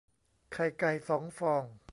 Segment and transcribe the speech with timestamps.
[0.51, 1.63] ไข่ไก่สองฟอง